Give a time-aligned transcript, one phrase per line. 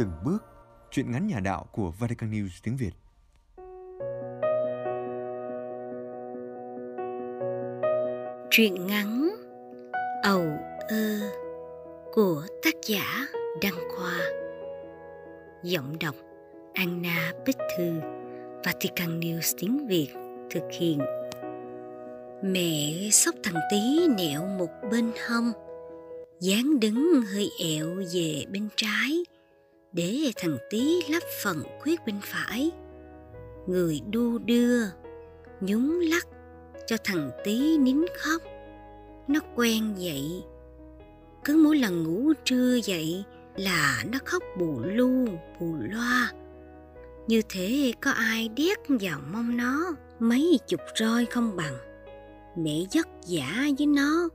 [0.00, 0.44] từng bước,
[0.90, 2.90] chuyện ngắn nhà đạo của Vatican News tiếng Việt.
[8.50, 9.30] Truyện ngắn
[10.22, 10.46] Ầu
[10.88, 11.18] ơ
[12.12, 13.26] của tác giả
[13.62, 14.18] Đăng Khoa.
[15.62, 16.14] Giọng đọc
[16.74, 18.00] Anna Bích Thư
[18.64, 20.08] Vatican News tiếng Việt
[20.50, 20.98] thực hiện.
[22.42, 25.52] Mẹ sóc thằng tí nẹo một bên hông
[26.40, 29.24] dáng đứng hơi ẹo về bên trái
[29.92, 32.70] để thằng tí lắp phần khuyết bên phải.
[33.66, 34.82] Người đu đưa
[35.60, 36.26] nhún lắc
[36.86, 38.42] cho thằng tí nín khóc.
[39.28, 40.42] Nó quen vậy.
[41.44, 43.24] Cứ mỗi lần ngủ trưa dậy
[43.56, 45.26] là nó khóc bù lu,
[45.60, 46.32] bù loa.
[47.26, 51.76] Như thế có ai đét vào mông nó mấy chục roi không bằng?
[52.56, 54.28] Mẹ vất giả với nó,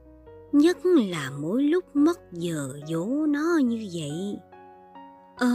[0.51, 4.37] nhất là mỗi lúc mất giờ dỗ nó như vậy
[5.37, 5.49] âu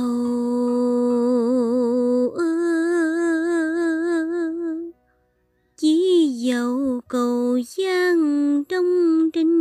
[2.37, 2.45] ơ
[5.77, 9.57] chỉ dầu cầu giang đông trinh.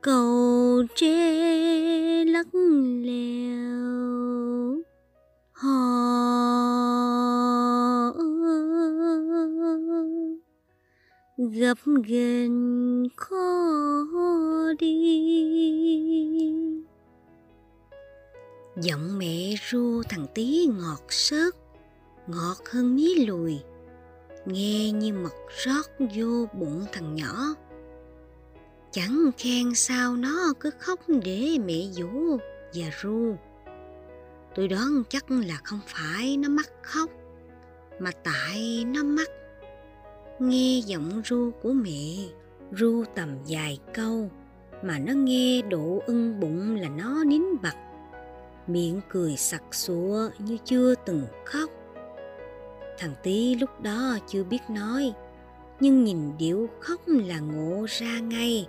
[0.00, 2.46] Cầu tre lắc
[3.04, 4.82] lèo
[5.52, 5.98] hò
[11.52, 13.66] gặp ghềnh khó
[14.78, 16.67] đi
[18.82, 21.56] giọng mẹ ru thằng tí ngọt sớt,
[22.26, 23.60] ngọt hơn mí lùi.
[24.46, 27.54] Nghe như mật rót vô bụng thằng nhỏ.
[28.90, 32.36] Chẳng khen sao nó cứ khóc để mẹ dỗ
[32.74, 33.36] và ru.
[34.54, 37.10] Tôi đoán chắc là không phải nó mắc khóc,
[38.00, 39.28] mà tại nó mắc.
[40.38, 42.16] Nghe giọng ru của mẹ,
[42.72, 44.30] ru tầm vài câu,
[44.82, 47.76] mà nó nghe độ ưng bụng là nó nín bặt
[48.68, 51.70] miệng cười sặc sụa như chưa từng khóc.
[52.98, 55.12] Thằng tí lúc đó chưa biết nói,
[55.80, 58.68] nhưng nhìn điệu khóc là ngộ ra ngay.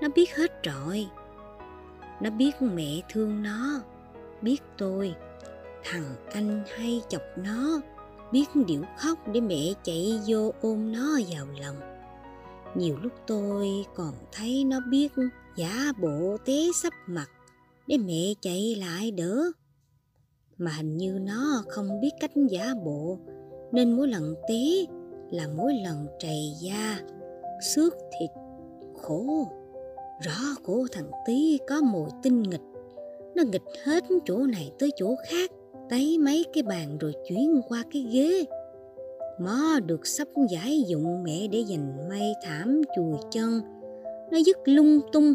[0.00, 1.08] Nó biết hết trọi
[2.20, 3.80] nó biết mẹ thương nó,
[4.42, 5.14] biết tôi.
[5.84, 7.80] Thằng anh hay chọc nó,
[8.32, 11.76] biết điệu khóc để mẹ chạy vô ôm nó vào lòng.
[12.74, 15.12] Nhiều lúc tôi còn thấy nó biết
[15.56, 17.26] giả bộ té sắp mặt
[17.88, 19.42] để mẹ chạy lại đỡ.
[20.58, 23.18] Mà hình như nó không biết cách giả bộ,
[23.72, 24.62] nên mỗi lần té
[25.30, 27.00] là mỗi lần trầy da,
[27.62, 28.30] xước thịt,
[28.94, 29.46] khổ.
[30.22, 32.62] Rõ của thằng tí có mùi tinh nghịch,
[33.34, 35.50] nó nghịch hết chỗ này tới chỗ khác,
[35.90, 38.44] tấy mấy cái bàn rồi chuyển qua cái ghế.
[39.40, 43.60] Mó được sắp giải dụng mẹ để dành may thảm chùi chân,
[44.32, 45.34] nó dứt lung tung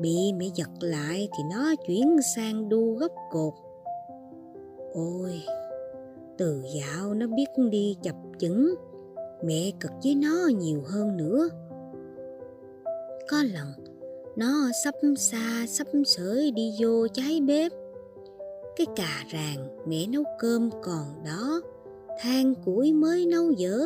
[0.00, 3.52] bị mẹ giật lại thì nó chuyển sang đu gấp cột.
[4.92, 5.42] Ôi,
[6.38, 8.74] từ dạo nó biết đi chập chững,
[9.44, 11.48] mẹ cực với nó nhiều hơn nữa.
[13.28, 13.68] Có lần,
[14.36, 17.72] nó sắp xa, sắp sởi đi vô cháy bếp.
[18.76, 21.60] Cái cà ràng mẹ nấu cơm còn đó,
[22.18, 23.78] than củi mới nấu dở.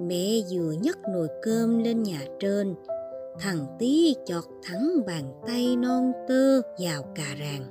[0.00, 2.74] Mẹ vừa nhấc nồi cơm lên nhà trên
[3.40, 7.62] thằng tí chọt thẳng bàn tay non tơ vào cà ràng.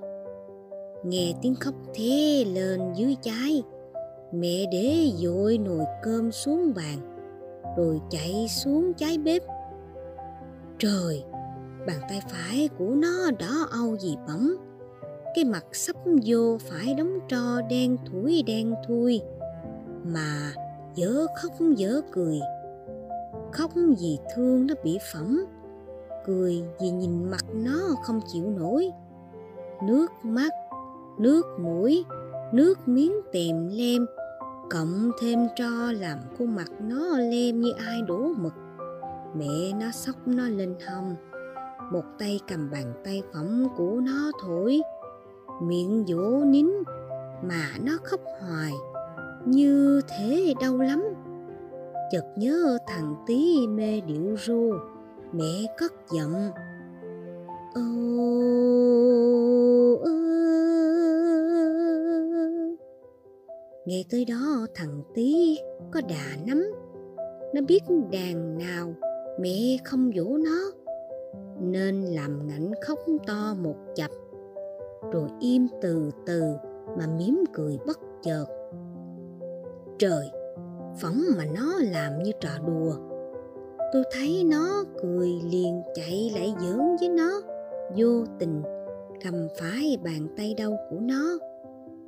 [1.04, 3.64] Nghe tiếng khóc thế lên dưới trái
[4.32, 6.98] mẹ đế dội nồi cơm xuống bàn,
[7.78, 9.44] rồi chạy xuống trái bếp.
[10.80, 11.24] Trời,
[11.88, 14.58] bàn tay phải của nó đỏ âu gì bấm
[15.36, 15.96] cái mặt sắp
[16.26, 19.22] vô phải đóng tro đen thủi đen thui,
[20.04, 20.54] mà
[20.96, 22.40] dở khóc dở cười
[23.52, 25.46] khóc vì thương nó bị phẩm.
[26.26, 28.92] Cười vì nhìn mặt nó không chịu nổi.
[29.84, 30.52] Nước mắt,
[31.18, 32.06] nước mũi,
[32.54, 34.06] nước miếng tèm lem,
[34.70, 38.54] cộng thêm cho làm khuôn mặt nó lem như ai đổ mực.
[39.36, 41.16] Mẹ nó xốc nó lên hông.
[41.92, 44.82] Một tay cầm bàn tay phẩm của nó thổi.
[45.62, 46.68] Miệng dỗ nín,
[47.44, 48.74] mà nó khóc hoài.
[49.46, 51.04] Như thế đau lắm
[52.12, 54.74] chợt nhớ thằng tí mê điệu ru.
[55.32, 56.52] Mẹ cất giọng
[57.74, 57.82] ô
[60.04, 60.12] ơ
[63.86, 65.58] nghe tới đó, thằng tí
[65.92, 66.64] có đà nắm.
[67.54, 67.80] Nó biết
[68.12, 68.94] đàn nào
[69.40, 70.72] mẹ không dỗ nó,
[71.60, 74.12] nên làm ngảnh khóc to một chập,
[75.12, 76.44] rồi im từ từ
[76.98, 78.46] mà mím cười bất chợt.
[80.00, 80.30] Trời
[81.00, 82.96] phỏng mà nó làm như trò đùa.
[83.94, 87.42] Tôi thấy nó cười liền chạy lại giỡn với nó,
[87.98, 88.62] vô tình
[89.24, 91.38] cầm phải bàn tay đau của nó.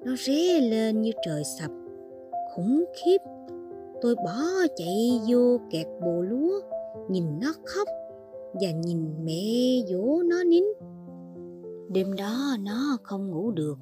[0.06, 1.72] Nó ré lên như trời sập.
[2.56, 3.18] Khủng khiếp,
[4.02, 4.42] tôi bỏ
[4.76, 6.62] chạy vô kẹt bồ lúa,
[7.10, 7.88] nhìn nó khóc
[8.54, 9.44] và nhìn mẹ
[9.90, 10.64] dỗ nó nín.
[11.90, 13.76] Đêm đó nó không ngủ được,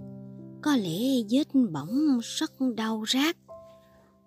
[0.62, 1.00] có lẽ
[1.30, 3.36] vết bỏng rất đau rát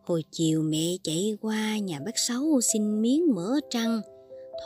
[0.07, 4.01] hồi chiều mẹ chạy qua nhà bác sáu xin miếng mỡ trăng,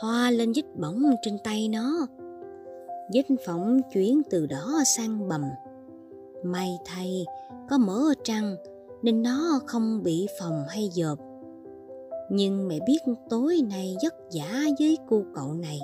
[0.01, 2.07] thoa lên vết bỏng trên tay nó.
[3.13, 5.41] Vết phỏng chuyển từ đỏ sang bầm.
[6.43, 7.25] May thay,
[7.69, 8.55] có mỡ trăng,
[9.01, 11.15] nên nó không bị phòng hay dợp.
[12.31, 12.99] Nhưng mẹ biết
[13.29, 15.79] tối nay vất vả với cô cậu này.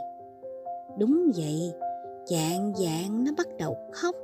[0.99, 1.73] Đúng vậy
[2.25, 4.15] dạng dạng nó bắt đầu khóc.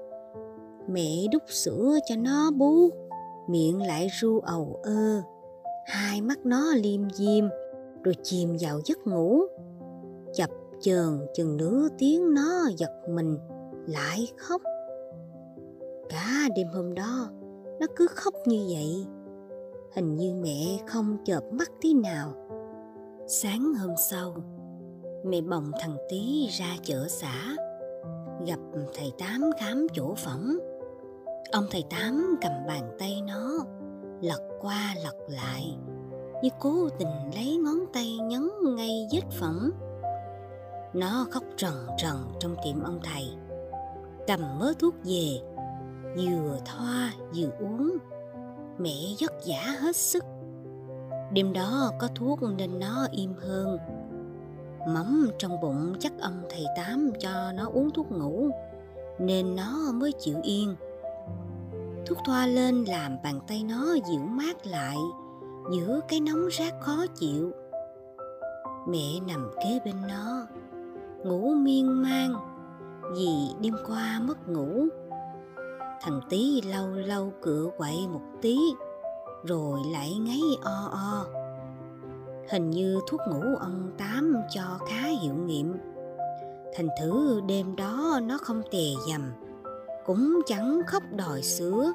[0.89, 2.89] Mẹ đút sữa cho nó bú
[3.47, 5.21] miệng lại ru ầu ơ.
[5.85, 7.45] Hai mắt nó liêm diêm,
[8.03, 9.41] rồi chìm vào giấc ngủ.
[10.33, 10.49] Chập
[10.81, 13.37] chờn chừng nửa tiếng nó giật mình,
[13.87, 14.61] lại khóc.
[16.09, 17.29] Cả đêm hôm đó,
[17.79, 19.05] nó cứ khóc như vậy.
[19.95, 22.33] Hình như mẹ không chợp mắt tí nào.
[23.27, 24.35] Sáng hôm sau,
[25.25, 27.55] mẹ bồng thằng tí ra chợ xã,
[28.47, 28.59] gặp
[28.93, 30.70] thầy tám khám chỗ phỏng
[31.51, 33.65] ông thầy tám cầm bàn tay nó,
[34.21, 35.77] lật qua lật lại,
[36.43, 39.71] như cố tình lấy ngón tay nhấn ngay vết phỏng
[40.93, 43.29] nó khóc rần rần trong tiệm ông thầy,
[44.27, 45.39] cầm mớ thuốc về,
[46.15, 47.97] vừa thoa vừa uống.
[48.77, 50.23] Mẹ vất vả hết sức.
[51.33, 53.77] Đêm đó có thuốc nên nó im hơn.
[54.87, 58.49] Mắm trong bụng chắc ông thầy tám cho nó uống thuốc ngủ,
[59.19, 60.75] nên nó mới chịu yên
[62.07, 64.97] thuốc thoa lên làm bàn tay nó dịu mát lại,
[65.71, 67.51] giữa cái nóng rát khó chịu.
[68.87, 70.45] Mẹ nằm kế bên nó,
[71.23, 72.33] ngủ miên man,
[73.13, 73.29] vì
[73.61, 74.87] đêm qua mất ngủ.
[76.01, 78.57] Thằng tí lâu lâu cựa quậy một tí,
[79.43, 81.25] rồi lại ngáy o o.
[82.51, 85.73] Hình như thuốc ngủ ông tám cho khá hiệu nghiệm.
[86.75, 89.21] Thành thử đêm đó nó không tè dầm
[90.05, 91.93] cũng chẳng khóc đòi sữa.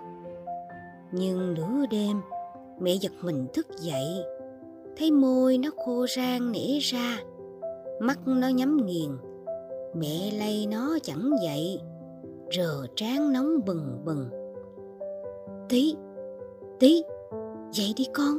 [1.12, 2.20] Nhưng nửa đêm,
[2.80, 4.24] mẹ giật mình thức dậy,
[4.96, 7.18] thấy môi nó khô rang nể ra,
[8.00, 9.10] mắt nó nhắm nghiền.
[9.94, 11.80] Mẹ lay nó chẳng dậy,
[12.56, 14.28] rờ trán nóng bừng bừng.
[15.68, 15.96] Tí
[16.80, 17.02] tí,
[17.72, 18.38] dậy đi con.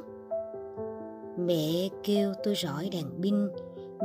[1.38, 3.36] Mẹ kêu tôi rọi đèn pin.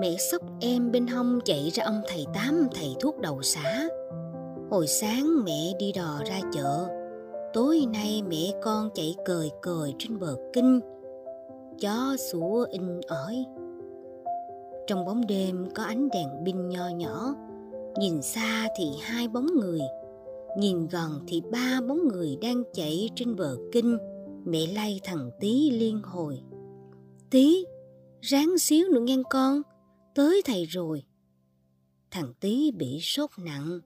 [0.00, 3.88] Mẹ xốc em bên hông chạy ra ông thầy tám thầy thuốc đầu xã
[4.72, 6.88] hồi sáng mẹ đi đò ra chợ,
[7.52, 10.80] tối nay mẹ con chạy cười cười trên bờ kinh.
[11.80, 13.44] Chó, sủa, in ỏi.
[14.86, 17.34] Trong bóng đêm có ánh đèn pin nho nhỏ.
[17.98, 19.80] Nhìn xa thì hai bóng người,
[20.58, 23.98] nhìn gần thì ba bóng người đang chạy trên bờ kinh.
[24.44, 26.40] Mẹ lay thằng tí liên hồi.
[27.30, 27.64] Tí
[28.20, 29.62] ráng xíu nữa nghe con,
[30.14, 31.02] tới thầy rồi.
[32.10, 33.80] Thằng tí bị sốt nặng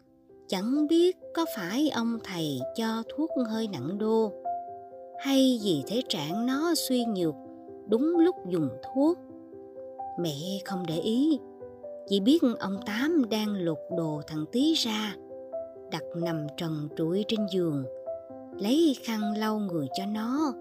[0.49, 4.33] chẳng biết có phải ông thầy cho thuốc hơi nặng đô,
[5.19, 7.35] hay vì thế trạng nó suy nhược,
[7.89, 9.19] đúng lúc dùng thuốc.
[10.21, 11.41] Mẹ không để ý,
[12.07, 15.17] chỉ biết ông tám đang lột đồ thằng tí ra,
[15.91, 17.85] đặt nằm trần trụi trên giường,
[18.59, 20.53] lấy khăn lau người cho nó,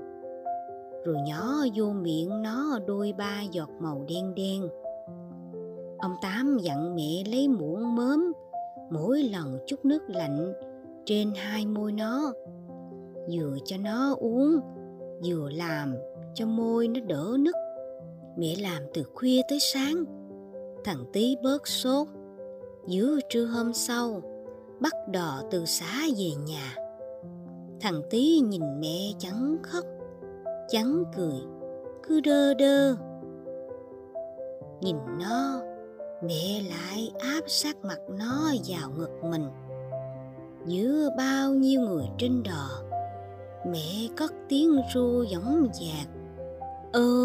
[1.05, 4.67] rồi nhỏ vô miệng nó đôi ba giọt màu đen đen.
[5.97, 8.33] Ông tám dặn mẹ lấy muỗng mớm
[8.89, 10.53] mỗi lần chút nước lạnh
[11.05, 12.33] trên hai môi nó,
[13.31, 14.59] vừa cho nó uống,
[15.25, 15.95] vừa làm
[16.33, 17.55] cho môi nó đỡ nứt.
[18.37, 20.05] Mẹ làm từ khuya tới sáng.
[20.83, 22.07] Thằng tí bớt sốt.
[22.87, 24.21] Giữa trưa hôm sau,
[24.79, 26.75] bắt đò từ xã về nhà.
[27.81, 29.85] Thằng tí nhìn mẹ chẳng khóc,
[30.67, 31.41] chẳng cười,
[32.03, 32.95] cứ đơ đơ.
[34.81, 35.61] Nhìn nó
[36.21, 39.47] mẹ lại áp sát mặt nó vào ngực mình.
[40.65, 42.69] Giữa bao nhiêu người trên đò,
[43.67, 46.07] mẹ cất tiếng ru giống dạc.
[46.93, 47.24] Ơ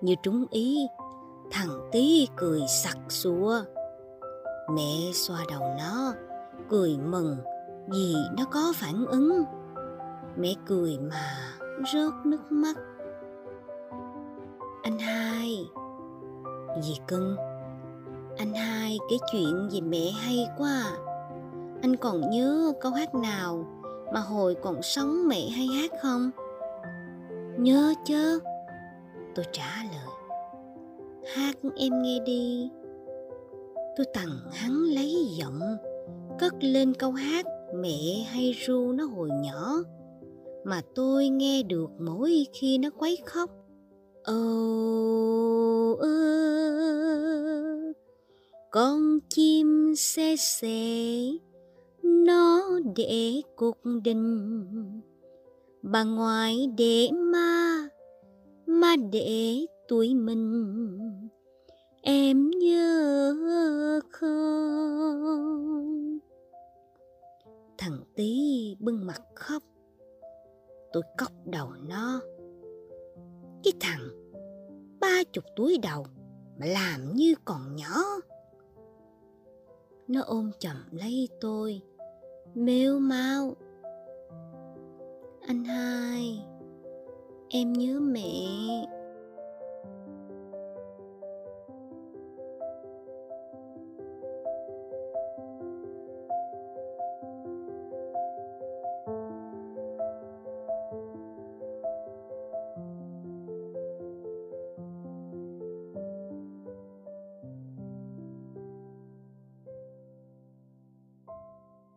[0.00, 0.86] như trúng ý,
[1.50, 3.62] thằng tí cười sặc sụa
[4.74, 6.14] mẹ xoa đầu nó,
[6.68, 7.36] cười mừng
[7.86, 9.44] vì nó có phản ứng
[10.36, 11.54] mẹ cười mà
[11.92, 12.76] rớt nước mắt
[14.82, 15.68] anh hai,
[16.82, 17.36] dì cưng,
[18.38, 20.84] Anh hai kể chuyện về mẹ hay quá.
[21.82, 23.66] Anh còn nhớ câu hát nào
[24.12, 26.30] mà hồi còn sống mẹ hay hát không?
[27.58, 28.40] Nhớ chứ.
[29.34, 30.14] Tôi trả lời.
[31.34, 32.70] Hát em nghe đi.
[33.96, 35.60] Tôi tặng hắn lấy giọng.
[36.38, 39.74] Cất lên câu hát, mẹ hay ru nó hồi nhỏ.
[40.64, 43.50] Mà tôi nghe được mỗi khi nó quấy khóc.
[44.24, 46.10] Ồ ơ.
[48.70, 51.22] Con chim xe xe
[52.02, 52.62] nó
[52.96, 54.50] để cục đình.
[55.82, 57.49] Bà ngoại để ma
[58.80, 60.78] mà để tuổi mình.
[62.02, 65.50] Em nhớ không?
[67.78, 69.62] Thằng tí bưng mặt khóc.
[70.92, 72.20] Tôi cốc đầu nó.
[73.64, 74.08] Cái thằng
[75.00, 76.06] ba chục tuổi đầu
[76.58, 78.02] mà làm như còn nhỏ.
[80.08, 81.82] Nó ôm chầm lấy tôi,
[82.54, 83.56] mêu mau.
[85.46, 86.49] Anh hai
[87.52, 88.99] em nhớ mẹ.